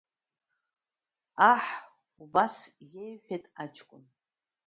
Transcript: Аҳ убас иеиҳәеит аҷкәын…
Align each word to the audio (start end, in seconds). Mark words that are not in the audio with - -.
Аҳ 1.51 1.65
убас 2.23 2.55
иеиҳәеит 2.91 3.43
аҷкәын… 3.63 4.03